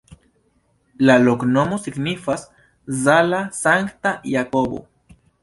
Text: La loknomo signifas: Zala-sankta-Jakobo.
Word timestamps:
La 1.09 1.17
loknomo 1.25 1.77
signifas: 1.83 2.47
Zala-sankta-Jakobo. 3.03 4.83